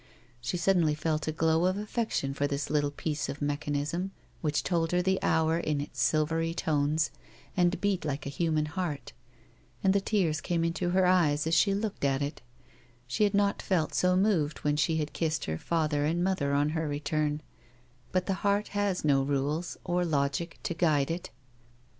[0.41, 4.09] She suddenly felt a glow of affection for this little piece of mechanism,
[4.41, 7.11] which told her the hour in its silvery tones,
[7.55, 9.13] and beat like a human heart,
[9.83, 12.41] and the tears came into her eyes as she looked at it;
[13.05, 16.69] she had not felt so moved when she had kissed her father and mother on
[16.69, 17.39] her return,
[18.11, 21.29] but the heart has no rules, or logic, to guide it.